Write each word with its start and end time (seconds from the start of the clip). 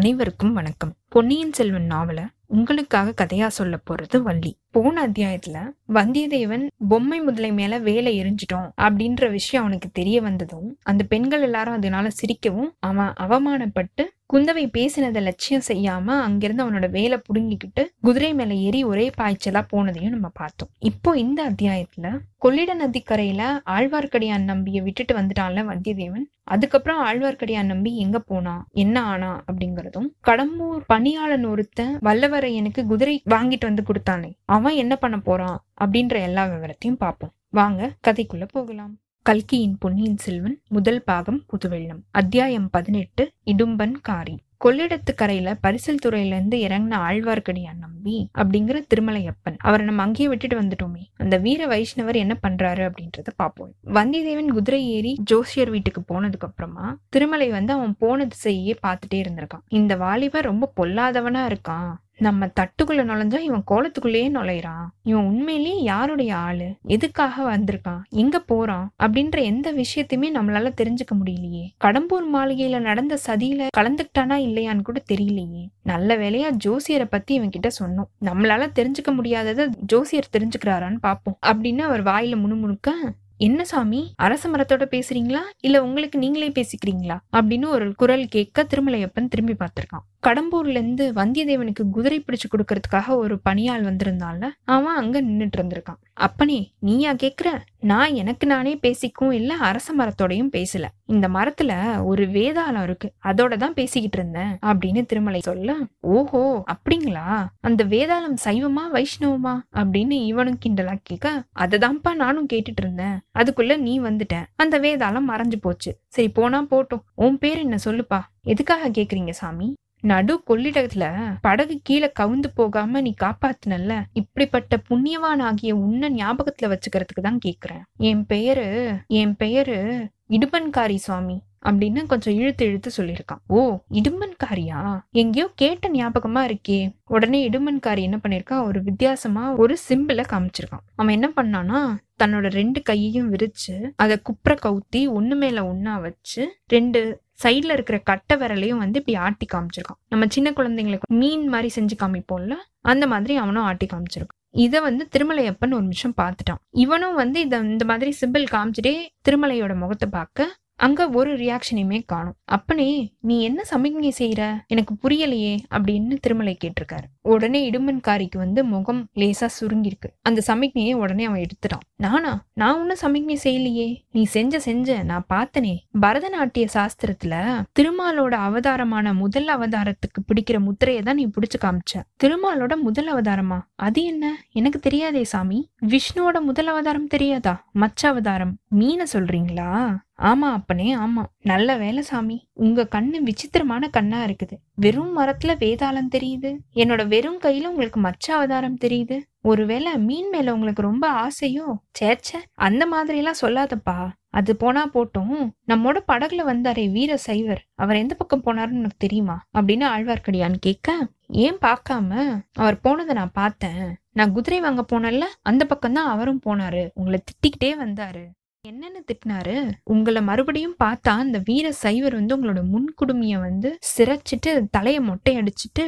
அனைவருக்கும் 0.00 0.52
வணக்கம். 0.52 0.94
பொன்னியின் 1.08 1.52
செல்வன் 1.52 1.88
நாவல 1.90 2.26
உங்களுக்காக 2.46 3.24
கதையா 3.24 3.46
சொல்ல 3.46 3.80
போறது 3.90 4.22
வள்ளி. 4.22 4.59
போன 4.74 5.08
அத்தியாயத்துல 5.08 5.58
வந்தியத்தேவன் 5.94 6.64
பொம்மை 6.88 7.20
முதலை 7.20 7.52
மேல 7.52 7.78
வேலை 7.78 8.12
எரிஞ்சிட்டோம் 8.22 8.68
அப்படின்ற 8.82 9.30
விஷயம் 9.30 9.64
அவனுக்கு 9.64 9.88
தெரிய 9.92 10.22
வந்ததும் 10.22 10.78
அந்த 10.82 11.04
பெண்கள் 11.04 11.42
எல்லாரும் 11.42 11.74
அதனால 11.74 12.08
சிரிக்கவும் 12.20 12.70
அவன் 12.80 13.12
அவமானப்பட்டு 13.18 14.04
குந்தவை 14.32 14.64
பேசினதை 14.76 15.20
லட்சியம் 15.22 15.66
செய்யாம 15.68 16.16
அங்கிருந்து 16.20 16.64
அவனோட 16.64 16.90
வேலை 16.90 17.16
புடுங்கிக்கிட்டு 17.28 17.82
குதிரை 18.00 18.34
மேல 18.34 18.54
ஏறி 18.54 18.84
ஒரே 18.84 19.10
பாய்ச்சலா 19.18 19.62
போனதையும் 19.72 20.08
நம்ம 20.08 20.28
பார்த்தோம். 20.34 20.70
இப்போ 20.78 21.18
இந்த 21.18 21.50
அத்தியாயத்துல 21.50 22.10
கொள்ளிட 22.38 22.74
நதிக்கரையில 22.74 23.42
ஆழ்வார்க்கடியான் 23.70 24.44
நம்பிய 24.44 24.82
விட்டுட்டு 24.82 25.14
வந்துட்டான்ல 25.14 25.64
வந்தியத்தேவன். 25.70 26.26
அதுக்கப்புறம் 26.44 27.00
ஆழ்வார்க்கடியான் 27.06 27.70
நம்பி 27.72 27.96
எங்க 27.96 28.18
போனா 28.18 28.54
என்ன 28.74 29.02
ஆனா 29.02 29.42
அப்படிங்கறதும் 29.46 30.08
கடம்பூர் 30.28 30.80
பணியாளன் 30.86 31.44
ஒருத்தன் 31.44 31.92
வல்லவரையனுக்கு 32.04 32.82
குதிரை 32.86 33.22
வாங்கிட்டு 33.30 33.60
வந்து 33.60 33.82
கொடுத்தானே 33.82 34.30
அவன் 34.60 34.80
என்ன 34.84 34.94
பண்ண 34.96 35.18
போறான் 35.18 35.58
அப்படின்ற 35.80 36.16
எல்லா 36.22 36.42
விவரத்தையும் 36.46 37.00
பார்ப்போம். 37.04 37.32
வாங்க 37.48 37.94
கதைக்குள்ள 38.06 38.46
போகலாம். 38.50 38.92
கல்கியின் 39.22 39.78
பொன்னியின் 39.78 40.16
செல்வன் 40.16 40.60
முதல் 40.68 41.02
பாகம் 41.04 41.42
புதுவெள்ளம். 41.46 42.04
அத்தியாயம் 42.10 42.70
பதினெட்டு 42.70 43.24
இடும்பன் 43.46 43.96
காரி. 44.02 44.36
கொள்ளிடத்து 44.64 45.12
கரையில 45.16 45.56
பரிசல் 45.62 46.00
துறையில 46.04 46.32
இருந்து 46.32 46.56
இறங்கின 46.58 46.96
ஆழ்வார்க்கடியான் 47.06 47.82
நம்பி 47.84 48.16
அப்படிங்கிற 48.38 48.78
திருமலையப்பன். 48.90 49.56
அவரை 49.58 49.86
நம்ம 49.86 50.02
அங்கேயே 50.02 50.28
விட்டுட்டு 50.28 50.60
வந்துட்டோமே. 50.60 51.04
அந்த 51.16 51.36
வீர 51.36 51.66
வைஷ்ணவர் 51.66 52.18
என்ன 52.22 52.34
பண்றாரு 52.42 52.82
அப்படின்றத 52.88 53.30
பார்ப்போம். 53.36 53.72
வந்தியத்தேவன் 53.86 54.52
குதிரை 54.52 54.82
ஏறி 54.90 55.12
ஜோசியர் 55.24 55.70
வீட்டுக்கு 55.70 56.02
போனதுக்கு 56.10 56.48
அப்புறமா 56.50 56.98
திருமலை 57.08 57.48
வந்து 57.48 57.72
அவன் 57.72 57.96
போன 57.98 58.26
திசையே 58.26 58.74
பார்த்துட்டே 58.86 59.22
இருந்திருக்கான். 59.22 59.66
இந்த 59.68 59.96
வாலிபர் 59.96 60.44
ரொம்ப 60.44 60.72
பொல்லாதவனா 60.76 61.42
இருக்கான். 61.50 61.90
நம்ம 62.20 62.46
தட்டுக்குள்ள 62.46 63.04
நுழைஞ்சா 63.04 63.38
இவன் 63.38 63.62
கோலத்துக்குள்ளேயே 63.70 64.28
நுழையிறான். 64.28 64.86
இவன் 65.02 65.24
உண்மையிலேயே 65.24 65.82
யாருடைய 65.82 66.36
ஆளு? 66.36 66.74
எதுக்காக 66.82 67.56
வந்திருக்கான்? 67.56 68.02
எங்க 68.08 68.38
போறான்? 68.38 68.92
அப்படின்ற 69.02 69.42
எந்த 69.42 69.72
விஷயத்தையுமே 69.72 70.28
நம்மளால 70.34 70.72
தெரிஞ்சுக்க 70.80 71.14
முடியலையே. 71.24 71.68
கடம்பூர் 71.84 72.26
மாளிகையில 72.34 72.78
நடந்த 72.78 73.18
சதியில 73.26 73.66
கலந்துக்கிட்டானா 73.76 74.36
இல்லையான்னு 74.38 74.82
கூட 74.82 75.02
தெரியலையே. 75.12 75.68
நல்ல 75.82 76.16
வேலையா 76.16 76.56
ஜோசியரை 76.64 77.04
பத்தி 77.04 77.34
இவன் 77.34 77.50
கிட்ட 77.50 77.68
சொன்னோம். 77.80 78.24
நம்மளால 78.24 78.66
தெரிஞ்சுக்க 78.74 79.10
முடியாததை 79.10 79.66
ஜோசியர் 79.66 80.28
தெரிஞ்சுக்கிறாரான்னு 80.38 80.98
பாப்போம். 81.02 81.38
அப்படின்னு 81.46 81.78
அவர் 81.78 82.02
வாயில 82.02 82.36
முணுமுணுக்க 82.36 82.88
என்ன 83.36 83.64
சாமி 83.64 84.12
அரச 84.16 84.48
மரத்தோட 84.48 84.84
பேசுறீங்களா? 84.90 85.38
இல்ல 85.60 85.82
உங்களுக்கு 85.82 86.18
நீங்களே 86.18 86.48
பேசிக்கிறீங்களா? 86.48 87.18
அப்படின்னு 87.32 87.66
ஒரு 87.66 87.94
குரல் 87.94 88.26
கேட்க 88.26 88.66
திருமலையப்பன் 88.70 89.28
திரும்பி 89.28 89.52
பார்த்திருக்கான். 89.52 90.09
கடம்பூர்ல 90.26 90.68
இருந்து 90.68 91.12
வந்தியத்தேவனுக்கு 91.12 91.90
குதிரை 91.90 92.24
பிடிச்சு 92.26 92.48
கொடுக்கறதுக்காக 92.50 93.16
ஒரு 93.16 93.38
பணியாள் 93.38 93.84
வந்திருந்தான்ல 93.84 94.50
அவன் 94.64 94.94
அங்க 94.94 95.22
நின்னுட்டு 95.22 95.56
இருந்திருக்கான். 95.56 96.00
அப்பனே 96.12 96.72
நீயா 96.78 97.12
கேக்குற? 97.12 97.58
நான் 97.80 98.14
எனக்கு 98.14 98.46
நானே 98.46 98.76
பேசிக்கும் 98.76 99.30
இல்ல 99.30 99.54
அரச 99.54 99.94
மரத்தோடையும் 99.98 100.50
பேசல. 100.56 100.84
இந்த 101.04 101.28
மரத்துல 101.28 102.04
ஒரு 102.04 102.24
வேதாளம் 102.26 102.82
இருக்கு 102.82 103.12
அதோட 103.24 103.56
தான் 103.56 103.74
பேசிக்கிட்டு 103.74 104.18
இருந்தேன் 104.18 104.58
அப்படின்னு 104.66 105.06
திருமலை 105.06 105.40
சொல்ல 105.40 105.76
ஓஹோ 106.00 106.64
அப்படிங்களா? 106.72 107.46
அந்த 107.60 107.84
வேதாளம் 107.84 108.36
சைவமா 108.44 108.84
வைஷ்ணவமா? 108.92 109.54
அப்படின்னு 109.74 110.10
இவனும் 110.10 110.58
கிண்டலா 110.66 110.96
கேட்க 111.02 111.44
அததான்ப்பா 111.58 112.14
நானும் 112.14 112.46
கேட்டுட்டு 112.52 112.82
இருந்தேன். 112.82 113.18
அதுக்குள்ள 113.38 113.76
நீ 113.76 114.00
வந்துட்ட. 114.00 114.44
அந்த 114.56 114.78
வேதாளம் 114.80 115.28
மறைஞ்சு 115.28 115.56
போச்சு. 115.60 115.98
சரி 116.08 116.28
போனா 116.28 116.66
போட்டோம். 116.70 117.04
உன் 117.14 117.38
பேர் 117.38 117.58
என்ன 117.58 117.78
சொல்லுப்பா? 117.84 118.20
எதுக்காக 118.42 118.88
கேக்குறீங்க 118.88 119.30
சாமி? 119.30 119.74
நடு 120.00 120.42
கொள்ளிடத்துல 120.46 121.04
படகு 121.40 121.80
கீழே 121.82 122.12
கவுந்து 122.20 122.46
போகாம 122.54 123.00
நீ 123.00 123.14
காப்பாத்துனல்ல? 123.24 124.02
இப்படிப்பட்ட 124.12 124.82
புண்ணியவான் 124.88 125.42
ஆகிய 125.42 125.76
உன்னை 125.76 126.08
ஞாபகத்துல 126.14 126.72
வச்சுக்கிறதுக்கு 126.72 127.22
தான் 127.22 127.38
கேக்குறேன். 127.46 127.82
என் 127.96 128.24
பெயரு 128.28 128.96
என் 129.06 129.36
பெயரு 129.38 130.08
இடுபன்காரி 130.28 130.94
சுவாமி 130.94 131.42
அப்படின்னு 131.64 132.06
கொஞ்சம் 132.06 132.34
இழுத்து 132.34 132.66
இழுத்து 132.66 132.90
சொல்லியிருக்கான். 132.96 133.40
ஓ 133.46 133.78
இடுமன்காரியா 133.92 135.00
எங்கேயோ 135.10 135.50
கேட்ட 135.54 135.88
ஞாபகமா 135.88 136.42
இருக்கே. 136.50 136.92
உடனே 137.04 137.48
இடுமன்காரி 137.48 138.00
என்ன 138.00 138.18
பண்ணிருக்கா 138.22 138.62
ஒரு 138.64 138.82
வித்தியாசமா 138.82 139.56
ஒரு 139.56 139.76
சிம்பிள 139.88 140.24
காமிச்சிருக்கான். 140.32 140.86
அவன் 140.94 141.22
என்ன 141.22 141.28
பண்ணானா 141.36 141.80
தன்னோட 142.22 142.50
ரெண்டு 142.50 142.82
கையையும் 142.82 143.32
விரிச்சு 143.32 143.90
அதை 143.96 144.18
குப்புற 144.22 144.56
கவுத்தி 144.62 145.00
ஒண்ணு 145.18 145.36
மேல 145.36 145.62
ஒன்னா 145.62 146.00
வச்சு 146.00 146.56
ரெண்டு 146.66 147.20
சைடில் 147.42 147.74
இருக்கிற 147.76 147.98
கட்டை 148.10 148.34
விரலையும் 148.38 148.82
வந்து 148.82 148.98
இப்படி 149.00 149.16
ஆட்டி 149.26 149.46
காமிச்சிருக்கான். 149.54 150.00
நம்ம 150.08 150.26
சின்ன 150.28 150.48
குழந்தைங்களுக்கு 150.50 151.16
மீன் 151.22 151.46
மாதிரி 151.48 151.70
செஞ்சு 151.74 151.96
காமிப்போம்ல 152.02 152.56
அந்த 152.92 153.06
மாதிரி 153.06 153.36
அவனும் 153.36 153.66
ஆட்டி 153.70 153.86
காமிச்சிருக்கான். 153.86 154.38
இதை 154.64 154.78
வந்து 154.80 155.02
திருமலையப்பன் 155.14 155.74
ஒரு 155.76 155.84
நிமிஷம் 155.88 156.14
பார்த்துட்டான். 156.20 156.60
இவனும் 156.84 157.14
வந்து 157.14 157.40
இதை 157.40 157.58
இந்த 157.72 157.84
மாதிரி 157.84 158.10
சிம்பிள் 158.20 158.46
காமிச்சிட்டே 158.54 158.94
திருமலையோட 159.28 159.74
முகத்தை 159.74 160.08
பார்க்க 160.12 160.48
அங்க 160.80 161.08
ஒரு 161.08 161.36
ரியாக்ஷனையுமே 161.36 162.02
காணும். 162.06 162.34
அப்பனே 162.44 163.14
நீ 163.20 163.40
என்ன 163.42 163.64
சமிக்ஞை 163.64 164.12
செய்யற 164.18 164.58
எனக்கு 164.66 164.94
புரியலையே 165.02 165.58
அப்படின்னு 165.70 166.16
திருமலை 166.20 166.56
கேட்டிருக்காரு. 166.64 167.06
உடனே 167.22 167.70
இடுமன்காரிக்கு 167.70 168.36
வந்து 168.36 168.64
முகம் 168.64 169.08
லேசா 169.14 169.48
சுருங்கிருக்கு 169.60 170.08
அந்த 170.22 170.42
சமிக்ஞையை 170.46 170.94
உடனே 170.94 171.24
அவன் 171.24 171.40
எடுத்துட்டான். 171.40 171.84
நானா? 171.96 172.46
நான் 172.52 172.78
ஒன்னும் 172.78 172.96
சமிக்ஞை 172.96 173.38
செய்யலையே. 173.44 174.04
நீ 174.10 174.22
செஞ்ச 174.24 174.60
செஞ்ச. 174.60 175.02
நான் 175.02 175.26
பார்த்தனே. 175.34 175.76
பரதநாட்டிய 176.00 176.68
சாஸ்திரத்துல 176.74 177.62
திருமாலோட 177.80 178.30
அவதாரமான 178.30 179.14
முதல் 179.14 179.46
அவதாரத்துக்கு 179.46 180.20
பிடிக்கிற 180.26 180.58
முத்திரையை 180.58 181.04
தான் 181.04 181.14
நீ 181.14 181.26
பிடிச்சு 181.26 181.64
காமிச்ச. 181.64 182.02
திருமாலோட 182.24 182.80
முதல் 182.80 183.14
அவதாரமா? 183.14 183.60
அது 183.74 184.04
என்ன? 184.04 184.42
எனக்கு 184.52 184.78
தெரியாதே 184.78 185.24
சாமி. 185.24 185.70
விஷ்ணுவோட 185.86 186.40
முதல் 186.40 186.66
அவதாரம் 186.66 187.06
தெரியாதா? 187.06 187.68
மச்ச 187.72 188.08
அவதாரம் 188.08 188.58
மீனை 188.68 189.06
சொல்றீங்களா? 189.12 189.96
ஆமா 190.20 190.48
அப்பனே 190.52 190.96
ஆமா. 190.96 191.22
நல்ல 191.42 191.76
வேலை 191.76 192.02
சாமி. 192.02 192.48
உங்க 192.52 192.88
கண்ணு 192.90 193.16
விசித்திரமான 193.18 193.88
கண்ணா 193.88 194.24
இருக்குது. 194.24 194.56
வெறும் 194.74 195.18
மரத்துல 195.18 195.52
வேதாளம் 195.58 196.12
தெரியுது. 196.14 196.50
என்னோட 196.74 197.08
வெறும் 197.08 197.38
கையில 197.40 197.64
உங்களுக்கு 197.64 198.00
மச்ச 198.00 198.34
அவதாரம் 198.34 198.78
தெரியுது. 198.80 199.20
ஒருவேளை 199.40 199.98
மீன் 199.98 200.28
மேல 200.28 200.52
உங்களுக்கு 200.52 200.82
ரொம்ப 200.82 201.06
ஆசையோ 201.20 201.66
சேச்ச 202.00 202.30
அந்த 202.54 202.86
மாதிரி 202.86 203.18
எல்லாம் 203.18 203.40
சொல்லாதப்பா. 203.40 204.08
அது 204.30 204.56
போனா 204.56 204.90
போட்டும். 204.94 205.38
நம்மோட 205.68 205.98
படகுல 206.08 206.44
வந்தாரே 206.46 206.90
வீர 206.90 207.16
சைவர். 207.16 207.62
அவர் 207.74 207.96
எந்த 207.96 208.14
பக்கம் 208.14 208.44
போனாருன்னு 208.44 208.80
உனக்கு 208.82 208.96
தெரியுமா? 208.98 209.44
அப்படின்னு 209.58 209.86
ஆழ்வார்க்கடியான் 209.94 210.54
கேட்க 210.60 210.90
ஏன் 211.26 211.58
பார்க்காம? 211.60 212.12
அவர் 212.52 212.80
போனதை 212.80 213.14
நான் 213.14 213.30
பார்த்தேன். 213.32 213.82
நான் 214.12 214.32
குதிரை 214.32 214.60
வாங்க 214.60 214.84
போனேன்ல 214.92 215.24
அந்த 215.42 215.64
பக்கம் 215.64 215.92
தான் 215.92 216.08
அவரும் 216.08 216.40
போனாரு. 216.44 216.88
உங்களை 216.94 217.22
திட்டிக்கிட்டே 217.24 217.72
வந்தாரு. 217.84 218.24
என்னன்னு 218.64 219.00
திட்டினாரு. 219.08 219.54
உங்களை 219.92 220.20
மறுபடியும் 220.22 220.74
பார்த்தா 220.82 221.12
அந்த 221.22 221.38
வீர 221.46 221.66
சைவர் 221.82 222.14
வந்து 222.18 222.34
உங்களோட 222.36 222.60
முன்குடுமிய 222.72 223.34
வந்து 223.44 223.68
சிரைச்சிட்டு 223.90 224.50
தலையை 224.76 225.00
மொட்டை 225.06 225.32
அடிச்சிட்டு 225.40 225.84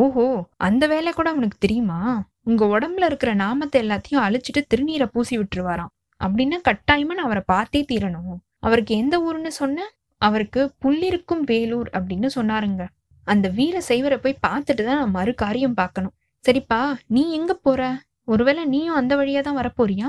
ஓஹோ 0.00 0.26
அந்த 0.66 0.84
வேலை 0.92 1.10
கூட 1.12 1.28
அவனுக்கு 1.30 1.56
தெரியுமா? 1.60 2.00
உங்க 2.48 2.64
உடம்புல 2.74 3.08
இருக்கிற 3.10 3.30
நாமத்தை 3.34 3.78
எல்லாத்தையும் 3.84 4.22
அழிச்சிட்டு 4.26 4.60
திருநீரை 4.72 5.06
பூசி 5.14 5.34
விட்டுருவாராம். 5.38 5.92
அப்படின்னா 6.20 6.58
கட்டாயமா 6.68 7.14
நான் 7.16 7.28
அவரை 7.28 7.42
பார்த்தே 7.46 7.82
தீரணும். 7.92 8.36
அவருக்கு 8.66 8.94
எந்த 9.02 9.16
ஊருன்னு 9.26 9.52
சொன்ன? 9.60 9.88
அவருக்கு 10.20 10.62
புள்ளிருக்கும் 10.82 11.44
வேலூர் 11.50 11.90
அப்படின்னு 11.96 12.30
சொன்னாருங்க. 12.38 12.84
அந்த 13.26 13.48
வீர 13.58 13.76
சைவரை 13.88 14.18
போய் 14.24 14.42
பார்த்துட்டு 14.46 14.82
தான் 14.84 15.00
நான் 15.02 15.16
மறு 15.18 15.34
காரியம் 15.34 15.78
பார்க்கணும். 15.82 16.14
சரிப்பா 16.44 16.80
நீ 17.14 17.22
எங்க 17.38 17.52
போற? 17.66 17.80
ஒருவேளை 18.24 18.64
நீயும் 18.64 18.98
அந்த 19.00 19.12
வழியா 19.16 19.40
தான் 19.40 19.60
வரப்போறியா? 19.60 20.08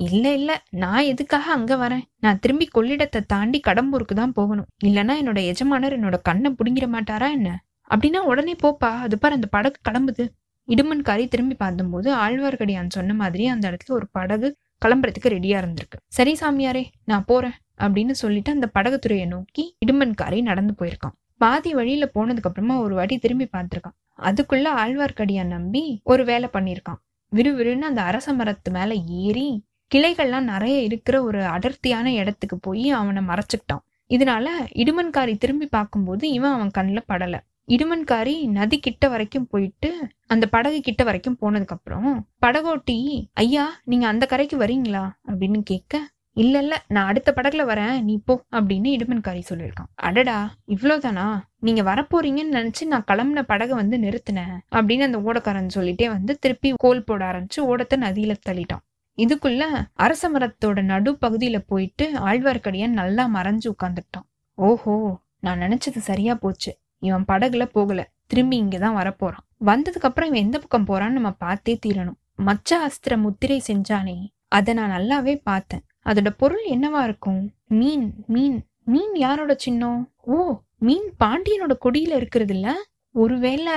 இல்ல 0.00 0.32
இல்ல. 0.34 0.50
நான் 0.70 1.04
எதுக்காக 1.04 1.52
அங்க 1.52 1.76
வரேன்? 1.76 2.04
நான் 2.20 2.38
திரும்பி 2.38 2.68
கொள்ளிடத்தை 2.74 3.20
தாண்டி 3.26 3.60
கடம்பூருக்கு 3.66 4.14
தான் 4.14 4.32
போகணும். 4.32 4.68
இல்லனா 4.84 5.14
என்னோட 5.22 5.40
எஜமானர் 5.44 5.96
என்னோட 6.00 6.16
கண்ணை 6.22 6.50
புடுங்கிட 6.50 6.86
மாட்டாரா 6.86 7.30
என்ன? 7.30 7.50
அப்படின்னா 7.90 8.18
உடனே 8.18 8.54
போப்பா 8.62 8.90
அது 8.98 9.18
பாரு 9.18 9.34
அந்த 9.34 9.46
படகு 9.46 9.78
கிளம்புது. 9.88 10.24
இடுமன்காரி 10.68 11.28
திரும்பி 11.28 11.54
பார்த்தபோது 11.54 12.08
ஆழ்வார்க்கடியான் 12.14 12.88
சொன்ன 12.88 13.14
மாதிரி 13.14 13.46
அந்த 13.46 13.64
இடத்துல 13.70 13.90
ஒரு 13.90 14.08
படகு 14.12 14.48
கிளம்புறதுக்கு 14.84 15.32
ரெடியா 15.36 15.56
இருந்திருக்கு. 15.62 15.98
சரி 16.08 16.32
சாமியாரே 16.40 16.84
நான் 17.04 17.24
போறேன் 17.24 17.56
அப்படின்னு 17.78 18.10
சொல்லிட்டு 18.10 18.50
அந்த 18.52 18.66
படகுத்துறையை 18.78 19.26
நோக்கி 19.26 19.76
இடுமன்காரி 19.86 20.42
நடந்து 20.42 20.74
போயிருக்கான். 20.78 21.16
பாதி 21.36 21.74
வழியில 21.74 22.10
போனதுக்கு 22.14 22.48
அப்புறமா 22.50 22.80
ஒரு 22.80 22.94
வாட்டி 22.94 23.18
திரும்பி 23.18 23.48
பார்த்திருக்கான். 23.52 23.96
அதுக்குள்ள 24.22 24.68
ஆழ்வார்க்கடியான் 24.82 25.54
நம்பி 25.56 26.00
ஒரு 26.04 26.24
வேலை 26.24 26.48
பண்ணியிருக்கான். 26.52 27.00
விறுவிறுன்னு 27.32 27.88
அந்த 27.90 28.02
அரச 28.02 28.32
மரத்து 28.32 28.70
மேல 28.70 28.94
ஏறி 28.94 29.48
கிளைகள்லாம் 29.94 30.50
நிறைய 30.52 30.80
இருக்கிற 30.80 31.22
ஒரு 31.22 31.44
அடர்த்தியான 31.44 32.12
இடத்துக்கு 32.14 32.58
போய் 32.58 32.90
அவனை 32.90 33.22
மறைச்சிக்கிட்டான். 33.22 33.84
இதனால 34.10 34.48
இடுமன்காரி 34.74 35.38
திரும்பி 35.38 35.66
பார்க்கும்போது 35.66 36.30
இவன் 36.30 36.52
அவன் 36.52 36.70
கண்ணில் 36.70 37.08
படல. 37.08 37.36
இடுமன்காரி 37.68 38.46
நதி 38.48 38.78
கிட்ட 38.78 39.08
வரைக்கும் 39.08 39.48
போயிட்டு 39.50 39.90
அந்த 40.26 40.46
படகு 40.46 40.80
கிட்ட 40.80 41.04
வரைக்கும் 41.04 41.38
போனதுக்கு 41.40 41.68
அப்புறம் 41.68 42.08
படகோட்டி 42.46 42.96
ஐயா 43.34 43.66
நீங்க 43.84 44.06
அந்த 44.06 44.26
கரைக்கு 44.26 44.56
வரீங்களா? 44.58 45.04
அப்படின்னு 45.28 45.60
கேட்க 45.62 46.08
இல்ல 46.36 46.58
இல்ல 46.58 46.84
நான் 46.88 47.06
அடுத்த 47.06 47.34
படகுல 47.36 47.62
வரேன் 47.64 48.02
நீ 48.02 48.22
போ 48.24 48.34
அப்படின்னு 48.52 48.88
இடுமன்காரி 48.96 49.42
சொல்லியிருக்கான். 49.48 49.90
அடடா 49.94 50.54
இவ்வளவுதானா? 50.68 51.26
நீங்க 51.58 51.82
வரப்போறீங்கன்னு 51.82 52.56
நினைச்சு 52.58 52.84
நான் 52.84 53.04
கிளம்புன 53.06 53.42
படகை 53.42 53.76
வந்து 53.76 53.98
நிறுத்தினேன் 53.98 54.54
அப்படின்னு 54.70 55.00
அந்த 55.00 55.18
ஓடக்காரன் 55.18 55.74
சொல்லிட்டே 55.74 56.08
வந்து 56.08 56.38
திருப்பி 56.38 56.72
கோல் 56.76 57.04
போட 57.04 57.24
ஆரம்பிச்சு 57.24 57.60
ஓடத்தை 57.60 57.98
நதியில 58.00 58.36
தள்ளிட்டான். 58.48 58.84
இதுக்குள்ள 59.22 59.62
அரச 59.94 60.30
மரத்தோட 60.30 60.80
நடுப்பகுதியில 60.92 61.58
போயிட்டு 61.66 62.06
ஆழ்வார்க்கடியான் 62.18 62.98
நல்லா 63.00 63.24
மறைஞ்சு 63.34 63.68
உட்காந்துட்டான் 63.74 64.26
ஓஹோ 64.58 64.94
நான் 65.38 65.60
நினைச்சது 65.60 66.00
சரியா 66.00 66.34
போச்சு. 66.34 66.72
இவன் 67.02 67.24
படகுல 67.28 67.64
போகல. 67.66 68.00
திரும்பி 68.26 68.56
இங்கதான் 68.62 68.98
வரப்போறான். 69.00 69.46
வந்ததுக்கு 69.64 70.08
அப்புறம் 70.08 70.28
இவன் 70.28 70.42
எந்த 70.42 70.58
பக்கம் 70.58 70.86
போறான்னு 70.86 71.16
நம்ம 71.18 71.30
பார்த்தே 71.44 71.78
தீரணும். 71.86 72.18
மச்ச 72.36 72.70
அஸ்திர 72.86 73.16
முத்திரை 73.16 73.58
செஞ்சானே 73.66 74.16
அதை 74.48 74.74
நான் 74.74 74.94
நல்லாவே 74.96 75.34
பார்த்தேன். 75.42 75.84
அதோட 76.04 76.30
பொருள் 76.36 76.64
என்னவா 76.66 77.00
இருக்கும்? 77.02 77.42
மீன் 77.70 78.06
மீன் 78.26 78.58
மீன் 78.84 79.14
யாரோட 79.14 79.52
சின்னம்? 79.58 80.00
ஓ 80.16 80.36
மீன் 80.78 81.08
பாண்டியனோட 81.24 81.74
கொடியில 81.84 82.16
இருக்கிறது 82.16 82.54
இல்ல? 82.54 82.68
ஒருவேளை 83.14 83.74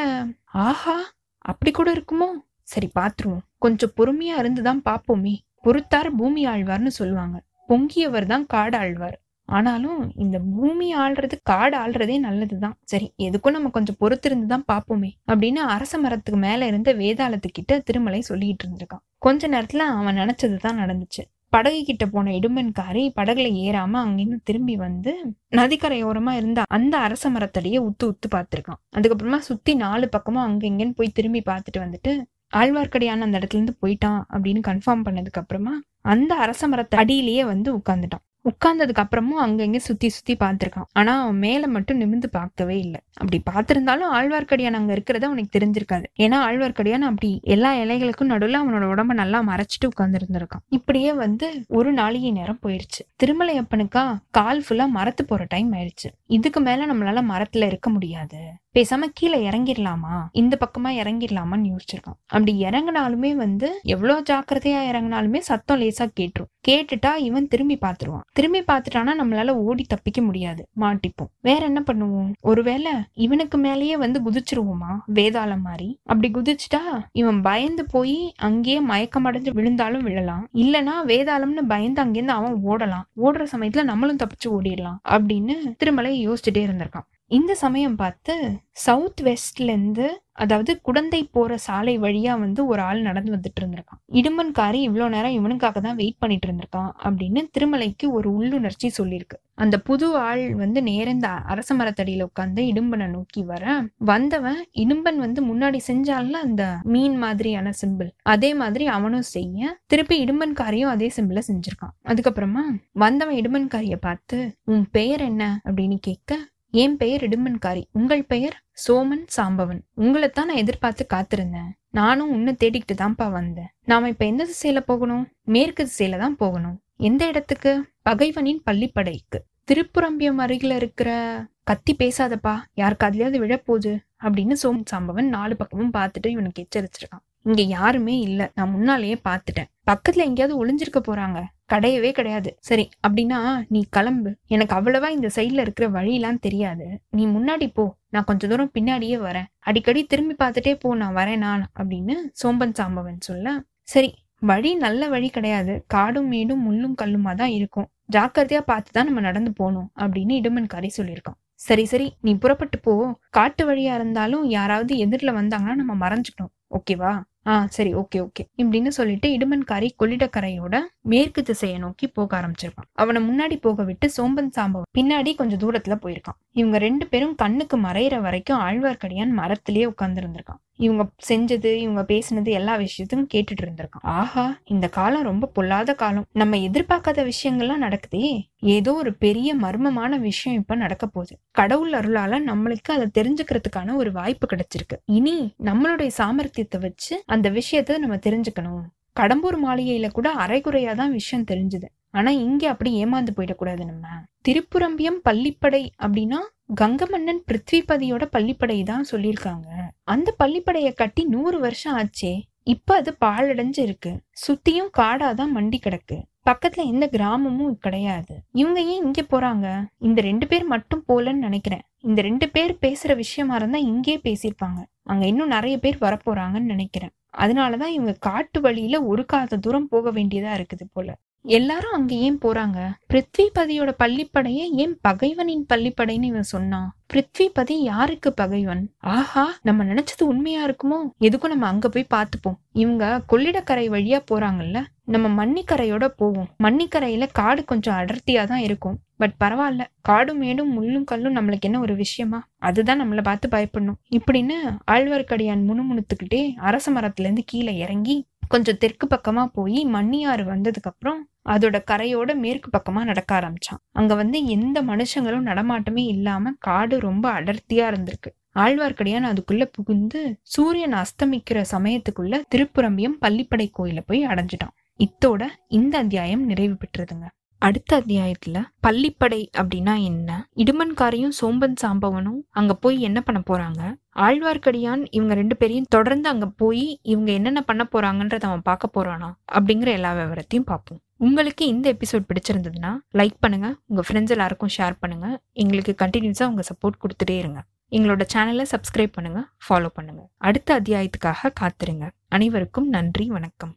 ஆஹா 0.68 0.98
அப்படி 1.46 1.72
கூட 1.72 1.90
இருக்குமோ? 1.94 2.30
சரி 2.64 2.88
பாத்துருவோம். 3.00 3.44
கொஞ்சம் 3.64 3.96
பொறுமையா 3.98 4.38
இருந்துதான் 4.38 4.82
பார்ப்போமே 4.86 5.36
பொறுத்தார் 5.66 6.10
பூமி 6.18 6.42
ஆழ்வார்னு 6.46 6.92
சொல்லுவாங்க. 7.00 7.38
பொங்கியவர் 7.70 8.26
தான் 8.26 8.46
காடு 8.46 8.78
ஆழ்வார். 8.78 9.18
ஆனாலும் 9.50 10.02
இந்த 10.16 10.38
பூமி 10.56 10.88
ஆள்றது 10.96 11.36
காடு 11.44 11.76
ஆள்றதே 11.78 12.16
நல்லதுதான். 12.20 12.76
சரி 12.84 13.08
எதுக்கும் 13.18 13.56
நம்ம 13.56 13.70
கொஞ்சம் 13.70 14.00
பொறுத்திருந்து 14.02 14.46
தான் 14.46 14.68
பார்ப்போமே 14.72 15.10
அப்படின்னு 15.32 15.62
அரச 15.76 15.98
மரத்துக்கு 15.98 16.40
மேல 16.40 16.68
இருந்த 16.68 16.90
வேதாளத்துக்கிட்ட 16.94 17.80
திருமலை 17.88 18.22
சொல்லிட்டு 18.22 18.66
இருந்திருக்கான். 18.66 19.04
கொஞ்ச 19.26 19.50
நேரத்துல 19.54 19.86
அவன் 20.00 20.20
நினைச்சதுதான் 20.22 20.82
நடந்துச்சு. 20.82 21.24
படகு 21.54 21.80
கிட்ட 21.84 22.04
போன 22.06 22.32
இடும்பன்காரி 22.32 23.02
படகுல 23.18 23.48
ஏறாம 23.64 24.00
அங்கிருந்து 24.04 24.38
திரும்பி 24.44 24.76
வந்து 24.76 25.12
நதிக்கரையோரமா 25.56 26.32
இருந்த 26.32 26.62
அந்த 26.68 26.96
அரச 26.98 27.30
மரத்தடியே 27.30 27.80
உத்து 27.88 28.06
உத்து 28.06 28.28
பார்த்துருக்கான். 28.36 28.80
அதுக்கப்புறமா 28.96 29.40
சுத்தி 29.50 29.74
நாலு 29.76 30.08
பக்கமும் 30.10 30.46
அங்க 30.48 30.64
இங்கன்னு 30.68 30.96
போய் 30.96 31.16
திரும்பி 31.18 31.42
பார்த்துட்டு 31.46 31.82
வந்துட்டு 31.84 32.14
ஆழ்வார்க்கடியான 32.56 33.26
அந்த 33.28 33.40
இடத்துல 33.40 33.60
இருந்து 33.60 33.80
போயிட்டான் 33.82 34.22
அப்படின்னு 34.34 34.62
கன்ஃபார்ம் 34.68 35.06
பண்ணதுக்கு 35.08 35.42
அப்புறமா 35.44 35.74
அந்த 36.02 36.36
அரச 36.36 36.68
மரத்தை 36.68 37.00
அடியிலேயே 37.00 37.46
வந்து 37.46 37.70
உட்காந்துட்டான் 37.78 38.26
உட்கார்ந்ததுக்கு 38.50 39.02
அப்புறமும் 39.04 39.42
அங்கங்க 39.44 39.78
சுத்தி 39.78 40.10
சுத்தி 40.10 40.34
பார்த்துருக்கான். 40.36 40.88
ஆனா 40.92 41.22
அவன் 41.22 41.38
மேல 41.38 41.68
மட்டும் 41.68 42.00
நிமிந்து 42.02 42.28
பார்க்கவே 42.32 42.80
இல்லை. 42.80 43.00
அப்படி 43.14 43.38
பார்த்திருந்தாலும் 43.50 44.12
ஆழ்வார்க்கடியான் 44.14 44.78
அங்க 44.80 44.92
இருக்கிறது 44.92 45.26
அவனுக்கு 45.26 45.60
தெரிஞ்சிருக்காது. 45.60 46.04
ஏன்னா 46.20 46.38
ஆழ்வார்க்கடியான் 46.48 47.08
அப்படி 47.10 47.40
எல்லா 47.44 47.76
இலைகளுக்கும் 47.76 48.32
நடுவில் 48.34 48.60
அவனோட 48.62 48.88
உடம்ப 48.94 49.04
நல்லா 49.04 49.42
மறைச்சிட்டு 49.42 49.88
உட்கார்ந்துருந்திருக்கான். 49.88 50.64
இப்படியே 50.70 51.14
வந்து 51.14 51.66
ஒரு 51.68 51.94
நாளிகை 51.94 52.32
நேரம் 52.32 52.60
போயிருச்சு. 52.64 53.02
திருமலை 53.16 53.60
அப்பனுக்கா 53.60 54.04
கால் 54.32 54.64
ஃபுல்லா 54.70 54.88
மரத்து 54.88 55.26
போற 55.26 55.46
டைம் 55.50 55.72
ஆயிடுச்சு 55.74 56.12
இதுக்கு 56.28 56.62
மேல 56.62 56.86
நம்மளால 56.86 57.24
மரத்துல 57.34 57.66
இருக்க 57.66 57.90
முடியாது. 57.90 58.42
பேசாம 58.80 59.02
கீழே 59.14 59.50
இறங்கிடலாமா? 59.50 60.26
இந்த 60.32 60.58
பக்கமா 60.60 60.88
இறங்கிடலாமான்னு 60.88 61.72
யோசிச்சிருக்கான். 61.72 62.18
அப்படி 62.26 62.64
இறங்கினாலுமே 62.64 63.36
வந்து 63.36 63.80
எவ்வளவு 63.84 64.24
ஜாக்கிரதையா 64.30 64.82
இறங்கினாலுமே 64.92 65.38
சத்தம் 65.38 65.82
லேசா 65.82 66.10
கேட்டுரும். 66.20 66.52
கேட்டுட்டா 66.68 67.16
இவன் 67.18 67.48
திரும்பி 67.48 67.78
பார்த்துருவான் 67.82 68.22
திரும்பி 68.34 68.60
பார்த்துட்டானா 68.60 69.12
நம்மளால 69.22 69.50
ஓடி 69.50 69.84
தப்பிக்க 69.84 70.22
முடியாது. 70.22 70.68
மாட்டிப்போம். 70.80 71.30
வேற 71.42 71.66
என்ன 71.66 71.84
பண்ணுவோம்? 71.86 72.32
ஒருவேளை 72.42 72.92
இவனுக்கு 73.14 73.58
மேலேயே 73.58 73.98
வந்து 73.98 74.22
குதிச்சிருவோமா? 74.22 75.00
வேதாளம் 75.14 75.60
மாதிரி. 75.60 76.00
அப்படி 76.04 76.32
குதிச்சுட்டா 76.32 77.08
இவன் 77.12 77.42
பயந்து 77.42 77.86
போய் 77.86 78.34
அங்கேயே 78.38 78.80
மயக்கம் 78.80 79.26
அடைஞ்சு 79.26 79.50
விழுந்தாலும் 79.54 80.04
விழலாம். 80.04 80.48
இல்லனா 80.54 80.92
வேதாளம்னு 81.08 81.62
பயந்து 81.68 82.04
அங்கேருந்து 82.04 82.28
அவன் 82.28 82.62
ஓடலாம். 82.68 83.04
ஓடுற 83.24 83.46
சமயத்துல 83.56 83.84
நம்மளும் 83.84 84.18
தப்பிச்சு 84.18 84.50
ஓடிடலாம். 84.50 84.98
அப்படின்னு 85.10 85.76
திருமலை 85.78 86.30
யோசிச்சுட்டே 86.30 86.64
இருந்திருக்கான். 86.66 87.12
இந்த 87.34 87.52
சமயம் 87.56 87.96
பார்த்து 87.96 88.34
சவுத் 88.72 89.22
வெஸ்ட்லேருந்து 89.22 90.06
அதாவது 90.32 90.82
குடந்தை 90.82 91.20
போகிற 91.24 91.58
சாலை 91.58 91.94
வழியாக 91.98 92.42
வந்து 92.42 92.62
ஒரு 92.66 92.82
ஆள் 92.82 93.02
நடந்து 93.02 93.32
வந்துட்டு 93.32 93.60
இருந்திருக்கான். 93.62 94.00
இடுமன்காரி 94.12 94.80
இவ்வளோ 94.88 95.10
நேரம் 95.10 95.32
இவனுக்காக 95.32 95.80
தான் 95.80 95.96
வெயிட் 95.96 96.20
பண்ணிட்டு 96.20 96.48
இருந்திருக்கான் 96.48 96.92
அப்படின்னு 97.04 97.42
திருமலைக்கு 97.58 98.06
ஒரு 98.12 98.30
உள்ளுணர்ச்சி 98.34 98.92
சொல்லியிருக்கு. 98.98 99.38
அந்த 99.56 99.76
புது 99.80 100.08
ஆள் 100.18 100.44
வந்து 100.56 100.80
நேரந்த 100.84 101.28
அரச 101.28 101.76
மரத்தடியில் 101.76 102.26
உட்காந்து 102.26 102.62
இடும்பனை 102.72 103.08
நோக்கி 103.08 103.44
வர 103.44 103.64
வந்தவன் 103.98 104.60
இடும்பன் 104.76 105.18
வந்து 105.18 105.42
முன்னாடி 105.42 105.82
செஞ்சால 105.88 106.42
அந்த 106.48 106.64
மீன் 106.84 107.18
மாதிரியான 107.18 107.74
சிம்பிள் 107.82 108.10
அதே 108.22 108.52
மாதிரி 108.54 108.88
அவனும் 108.88 109.28
செய்ய. 109.36 109.80
திருப்பி 109.86 110.18
இடும்பன்காரியும் 110.26 110.94
அதே 110.96 111.10
சிம்பிளை 111.16 111.44
செஞ்சிருக்கான். 111.48 111.96
அதுக்கப்புறமா 112.08 112.66
வந்தவன் 112.92 113.36
இடுமன்காரியை 113.36 114.00
பார்த்து 114.02 114.40
உன் 114.64 114.88
பெயர் 114.92 115.22
என்ன? 115.22 115.44
அப்படின்னு 115.66 116.00
கேட்க 116.02 116.52
என் 116.76 116.98
பெயர் 116.98 117.24
இடுமன்காரி. 117.24 117.84
உங்கள் 117.92 118.26
பெயர் 118.26 118.64
சோமன் 118.88 119.26
சாம்பவன். 119.38 119.80
உங்களைத்தான் 119.98 120.46
நான் 120.46 120.56
எதிர்பார்த்து 120.56 121.06
காத்திருந்தேன். 121.14 121.72
நானும் 121.90 122.32
உன்னை 122.32 122.56
தேடிக்கிட்டு 122.60 122.94
தான்ப்பா 122.94 123.32
வந்தேன். 123.32 123.68
நாம 123.86 124.08
இப்ப 124.08 124.26
எந்த 124.26 124.48
திசையில 124.48 124.80
போகணும்? 124.80 125.28
மேற்கு 125.44 125.90
திசையில 125.90 126.18
தான் 126.18 126.36
போகணும். 126.36 126.82
எந்த 126.98 127.28
இடத்துக்கு? 127.28 127.86
பகைவனின் 128.10 128.62
பள்ளிப்படைக்கு. 128.72 129.40
திருப்புரம்பியம் 129.72 130.40
அருகில 130.40 130.76
இருக்கிற 130.76 131.40
கத்தி 131.64 131.96
பேசாதப்பா. 132.00 132.56
யார் 132.74 132.98
காதுலயாவது 133.04 133.40
விழப்போகுது? 133.40 133.98
அப்படின்னு 134.24 134.54
சோமன் 134.64 134.86
சாம்பவன் 134.96 135.28
நாலு 135.28 135.56
பக்கமும் 135.56 135.94
பார்த்துட்டு 135.94 136.28
இவனுக்கு 136.28 136.68
எச்சரிச்சிருக்கான். 136.68 137.24
இங்க 137.44 137.62
யாருமே 137.62 138.20
இல்ல. 138.20 138.52
நான் 138.56 138.72
முன்னாலேயே 138.72 139.22
பார்த்துட்டேன். 139.30 139.72
பக்கத்துல 139.92 140.16
எங்கேயாவது 140.16 140.66
ஒளிஞ்சிருக்க 140.66 141.02
போறாங்க. 141.02 141.44
கிடையவே 141.74 142.12
கிடையாது. 142.12 142.50
சரி 142.70 142.86
அப்படின்னா 143.08 143.40
நீ 143.68 143.82
கிளம்பு. 143.90 144.32
எனக்கு 144.56 144.76
அவ்வளவா 144.80 145.10
இந்த 145.10 145.30
சைட்ல 145.36 145.66
இருக்கிற 145.66 145.88
வழியெல்லாம் 145.90 146.40
தெரியாது. 146.40 146.88
நீ 147.18 147.26
முன்னாடி 147.28 147.68
போ. 147.74 147.86
நான் 148.10 148.24
கொஞ்ச 148.24 148.48
தூரம் 148.48 148.74
பின்னாடியே 148.80 149.18
வரேன். 149.28 149.48
அடிக்கடி 149.60 150.04
திரும்பி 150.06 150.36
பார்த்துட்டே 150.44 150.74
போ 150.80 150.96
நான் 150.96 151.16
வரேன் 151.16 151.44
நான் 151.46 151.64
அப்படின்னு 151.80 152.16
சோம்பன் 152.42 152.76
சாம்பவன் 152.80 153.18
சொல்ல. 153.20 153.56
சரி 153.94 154.12
வழி 154.42 154.72
நல்ல 154.76 155.08
வழி 155.08 155.30
கிடையாது. 155.30 155.74
காடும் 155.88 156.28
மேடும் 156.28 156.64
முள்ளும் 156.68 156.96
கல்லுமா 157.02 157.32
தான் 157.36 157.54
இருக்கும். 157.60 157.88
ஜாக்கிரதையா 158.12 158.62
பார்த்து 158.72 158.92
தான் 158.92 159.06
நம்ம 159.06 159.22
நடந்து 159.22 159.52
போகணும் 159.54 159.90
அப்படின்னு 160.02 160.34
இடுமன்காரி 160.42 160.90
சொல்லியிருக்கான். 160.98 161.38
சரி 161.66 161.86
சரி 161.86 162.08
நீ 162.22 162.32
புறப்பட்டு 162.36 162.78
போ. 162.80 162.94
காட்டு 163.30 163.64
வழியா 163.70 163.94
இருந்தாலும் 163.94 164.44
யாராவது 164.50 164.94
எதிரில் 164.98 165.38
வந்தாங்கன்னா 165.40 165.76
நம்ம 165.82 165.94
மறைஞ்சுக்கணும். 166.04 166.54
ஓகேவா? 166.78 167.14
ஆ 167.48 167.54
சரி 167.70 167.96
ஓகே 167.96 168.20
ஓகே. 168.20 168.44
இப்படின்னு 168.58 168.88
சொல்லிட்டு 168.88 169.30
இடுமன்காரி 169.30 169.90
கொள்ளிடக்கரையோட 170.00 170.76
மேற்கு 171.02 171.44
திசையை 171.44 171.78
நோக்கி 171.78 172.08
போக 172.08 172.42
ஆரம்பிச்சிருக்கான். 172.42 172.90
அவனை 172.94 173.22
முன்னாடி 173.30 173.56
போக 173.62 173.84
விட்டு 173.84 174.10
சோம்பன் 174.10 174.52
சாம்பவன் 174.56 174.90
பின்னாடி 174.98 175.36
கொஞ்சம் 175.36 175.60
தூரத்துல 175.60 175.96
போயிருக்கான். 176.04 176.40
இவங்க 176.52 176.78
ரெண்டு 176.78 177.08
பேரும் 177.08 177.36
கண்ணுக்கு 177.36 177.78
மறையிற 177.78 178.22
வரைக்கும் 178.22 178.60
ஆழ்வார்க்கடியான் 178.60 179.34
மரத்திலேயே 179.38 179.88
உட்கார்ந்துருந்திருக்கான். 179.88 180.62
இவங்க 180.76 181.04
செஞ்சது 181.30 181.72
இவங்க 181.76 182.02
பேசினது 182.02 182.50
எல்லா 182.52 182.76
விஷயத்தையும் 182.76 183.28
கேட்டுட்டு 183.34 183.64
இருந்திருக்கான். 183.64 184.06
ஆஹா 184.14 184.60
இந்த 184.66 184.90
காலம் 184.90 185.24
ரொம்ப 185.24 185.46
பொல்லாத 185.48 185.94
காலம். 185.94 186.26
நம்ம 186.34 186.58
எதிர்பார்க்காத 186.58 187.32
விஷயங்கள்லாம் 187.32 187.84
நடக்குதே. 187.84 188.24
ஏதோ 188.60 188.94
ஒரு 188.94 189.14
பெரிய 189.16 189.56
மர்மமான 189.56 190.20
விஷயம் 190.20 190.60
இப்ப 190.60 190.76
நடக்க 190.76 191.06
போகுது. 191.08 191.38
கடவுள் 191.52 191.92
அருளால 191.92 192.40
நம்மளுக்கு 192.46 192.92
அதை 192.92 193.08
தெரிஞ்சுக்கிறதுக்கான 193.20 193.96
ஒரு 193.96 194.12
வாய்ப்பு 194.12 194.48
கிடைச்சிருக்கு. 194.48 194.98
இனி 195.06 195.54
நம்மளுடைய 195.64 196.10
சாமர்த்தியத்தை 196.18 196.80
வச்சு 196.80 197.24
அந்த 197.34 197.48
விஷயத்த 197.60 197.98
நம்ம 197.98 198.16
தெரிஞ்சுக்கணும். 198.28 198.84
கடம்பூர் 199.20 199.58
மாளிகையில 199.66 200.08
கூட 200.12 200.28
அரைகுறையா 200.46 200.94
தான் 201.02 201.12
விஷயம் 201.12 201.50
தெரிஞ்சுது. 201.52 201.88
ஆனா 202.12 202.32
இங்க 202.46 202.64
அப்படி 202.70 202.92
ஏமாந்து 203.04 203.32
போயிடக்கூடாது 203.38 203.84
நம்ம. 203.92 204.06
திருப்புரம்பியம் 204.48 205.20
பள்ளிப்படை 205.30 205.84
அப்படின்னா 206.06 206.40
கங்கமன்னன் 206.82 207.42
பிருத்விபதியோட 207.50 208.24
பள்ளிப்படை 208.36 208.78
தான் 208.84 209.06
சொல்லியிருக்காங்க. 209.12 209.70
அந்த 210.14 210.30
பள்ளிப்படைய 210.44 210.90
கட்டி 210.94 211.24
நூறு 211.26 211.58
வருஷம் 211.60 211.98
ஆச்சே 211.98 212.34
இப்ப 212.72 212.96
அது 212.96 213.12
பாழடைஞ்சு 213.26 213.82
இருக்கு 213.86 214.12
சுத்தியும் 214.44 214.92
காடாதான் 214.98 215.52
மண்டி 215.56 215.78
கிடக்கு. 215.86 216.18
பக்கத்துல 216.50 216.82
எந்த 216.92 217.06
கிராமமும் 217.08 217.76
கிடையாது. 217.86 218.34
இவங்க 218.52 218.80
ஏன் 218.94 219.04
இங்க 219.04 219.22
போறாங்க? 219.34 219.68
இந்த 219.98 220.20
ரெண்டு 220.22 220.46
பேர் 220.48 220.66
மட்டும் 220.66 221.04
போலன்னு 221.08 221.44
நினைக்கிறேன். 221.48 221.84
இந்த 222.00 222.20
ரெண்டு 222.22 222.48
பேர் 222.50 222.72
பேசுற 222.82 223.12
விஷயமா 223.16 223.56
இருந்தா 223.56 223.80
இங்கே 223.92 224.16
பேசியிருப்பாங்க. 224.24 224.82
அங்க 225.04 225.24
இன்னும் 225.26 225.54
நிறைய 225.56 225.76
பேர் 225.78 225.98
வரப்போறாங்கன்னு 226.02 226.72
நினைக்கிறேன். 226.74 227.14
அதனாலதான் 227.34 227.94
இவங்க 227.94 228.14
காட்டு 228.22 228.60
வழியில 228.62 229.02
ஒரு 229.06 229.26
காத 229.26 229.60
தூரம் 229.60 229.88
போக 229.88 230.12
வேண்டியதா 230.12 230.52
இருக்குது 230.56 230.86
போல. 230.94 231.10
எல்லாரும் 231.46 231.92
அங்க 231.92 232.16
ஏன் 232.16 232.38
போறாங்க? 232.38 232.80
பிருத்விபதியோட 233.14 233.92
பள்ளிப்படையை 234.04 234.66
ஏன் 234.74 235.00
பகைவனின் 235.08 235.66
பள்ளிப்படைன்னு 235.74 236.24
இவன் 236.24 236.52
சொன்னான் 236.52 236.96
பிருத்விபதி 237.14 237.74
யாருக்கு 237.82 238.34
பகைவன்? 238.34 238.84
ஆஹா 239.00 239.54
நம்ம 239.62 239.84
நினைச்சது 239.84 240.24
உண்மையா 240.24 240.68
இருக்குமோ? 240.68 241.00
எதுக்கும் 241.20 241.48
நம்ம 241.48 241.68
அங்க 241.68 241.90
போய் 241.90 242.08
பார்த்துப்போம். 242.14 242.56
இவங்க 242.72 243.22
கொள்ளிடக்கரை 243.32 243.86
வழியா 243.90 244.20
போறாங்கல்ல? 244.32 244.80
நம்ம 245.06 245.46
மண்ணிக்கரையோட 245.46 246.08
போவோம். 246.08 246.50
மன்னிக்கரையில 246.64 247.28
காடு 247.34 247.66
கொஞ்சம் 247.66 247.96
அடர்த்தியா 247.96 248.44
தான் 248.46 248.60
இருக்கும். 248.60 249.00
பட் 249.18 249.34
பரவாயில்ல 249.44 249.84
காடும் 250.02 250.38
மேடும் 250.38 250.72
முள்ளும் 250.72 251.04
கல்லும் 251.04 251.36
நம்மளுக்கு 251.36 251.62
என்ன 251.62 251.80
ஒரு 251.80 251.96
விஷயமா? 251.96 252.48
அதுதான் 252.58 253.02
நம்மளை 253.02 253.24
பார்த்து 253.24 253.48
பயப்படணும். 253.48 254.00
இப்படின்னு 254.12 254.58
ஆழ்வார்க்கடியான் 254.92 255.68
முணுமுணுத்துக்கிட்டே 255.70 256.54
அரச 256.56 256.92
மரத்துல 256.92 257.20
இருந்து 257.20 257.44
கீழே 257.46 257.78
இறங்கி 257.78 258.28
கொஞ்சம் 258.54 258.80
தெற்கு 258.80 259.06
பக்கமா 259.08 259.44
போய் 259.54 259.80
மண்ணியாறு 259.94 260.44
வந்ததுக்கு 260.50 260.90
அப்புறம் 260.92 261.20
அதோட 261.50 261.78
கரையோட 261.92 262.32
மேற்கு 262.36 262.70
பக்கமா 262.76 263.02
நடக்க 263.04 263.32
ஆரம்பிச்சான். 263.40 263.82
அங்க 263.92 264.14
வந்து 264.16 264.40
எந்த 264.56 264.78
மனுஷங்களும் 264.84 265.48
நடமாட்டமே 265.50 266.04
இல்லாம 266.08 266.54
காடு 266.60 266.98
ரொம்ப 267.00 267.26
அடர்த்தியா 267.40 267.86
இருந்திருக்கு. 267.92 268.32
ஆழ்வார்க்கடியான் 268.56 269.30
அதுக்குள்ள 269.30 269.64
புகுந்து 269.72 270.20
சூரியன் 270.54 270.94
அஸ்தமிக்கிற 270.94 271.60
சமயத்துக்குள்ள 271.72 272.42
திருப்புரம்பியம் 272.54 273.20
பள்ளிப்படை 273.22 273.68
கோயில 273.78 274.02
போய் 274.06 274.28
அடைஞ்சிட்டான். 274.28 274.76
இத்தோட 275.00 275.44
இந்த 275.68 275.94
அத்தியாயம் 275.98 276.44
நிறைவு 276.46 276.76
பெற்றதுங்க. 276.82 277.28
அடுத்த 277.68 277.92
அத்தியாயத்துல 278.00 278.58
பள்ளிப்படை 278.88 279.40
அப்படின்னா 279.58 279.94
என்ன? 280.04 280.48
இடுமன்காரையும் 280.56 281.34
சோம்பன் 281.42 281.76
சாம்பவனும் 281.82 282.40
அங்க 282.50 282.74
போய் 282.76 283.02
என்ன 283.02 283.22
பண்ண 283.22 283.42
போறாங்க? 283.50 283.82
ஆழ்வார்க்கடியான் 284.16 285.08
இவங்க 285.12 285.34
ரெண்டு 285.34 285.56
பேரையும் 285.58 285.86
தொடர்ந்து 285.90 286.30
அங்க 286.30 286.48
போய் 286.48 287.00
இவங்க 287.02 287.32
என்னென்ன 287.32 287.62
பண்ண 287.62 287.88
போறாங்கன்றத 287.92 288.42
அவன் 288.42 288.62
பார்க்க 288.62 288.90
போறானா? 288.98 289.30
அப்படிங்கிற 289.52 289.86
எல்லா 289.86 290.14
விவரத்தையும் 290.14 290.66
பார்ப்போம். 290.66 291.02
உங்களுக்கு 291.18 291.66
இந்த 291.68 291.94
எபிசோட் 291.94 292.28
பிடிச்சிருந்ததுன்னா 292.28 292.92
லைக் 293.14 293.40
பண்ணுங்க 293.40 293.76
உங்க 293.86 294.04
ஃப்ரெண்ட்ஸ் 294.08 294.30
எல்லாருக்கும் 294.30 294.74
ஷேர் 294.78 295.00
பண்ணுங்க. 295.00 295.42
எங்களுக்கு 295.54 295.96
கண்டினியூஸா 296.06 296.44
உங்க 296.44 296.64
சப்போர்ட் 296.72 297.02
கொடுத்துட்டே 297.04 297.38
இருங்க. 297.38 297.62
எங்களோட 297.92 298.22
சேனலை 298.34 298.66
சப்ஸ்கிரைப் 298.74 299.12
பண்ணுங்க 299.12 299.42
ஃபாலோ 299.70 299.92
பண்ணுங்க. 299.94 300.30
அடுத்த 300.38 300.82
அத்தியாயத்துக்காக 300.82 301.54
காத்திருங்க. 301.62 302.10
அனைவருக்கும் 302.28 302.90
நன்றி 302.90 303.28
வணக்கம். 303.28 303.76